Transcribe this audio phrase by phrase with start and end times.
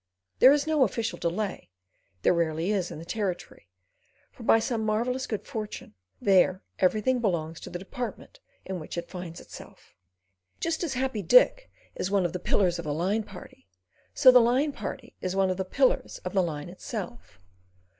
[0.39, 5.93] There is no official delay—there rarely is in the Territory—for by some marvellous good fortune,
[6.19, 9.93] there everything belongs to the Department in which it finds itself.
[10.59, 13.67] Just as Happy Dick is one of the pillars of the line party,
[14.11, 17.37] so the line party is one of the pillars of the line itself.